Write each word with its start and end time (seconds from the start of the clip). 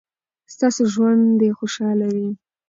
ستاسو 0.53 0.81
ژوند 0.93 1.23
دې 1.39 1.49
خوشحاله 1.59 2.05
وي. 2.13 2.27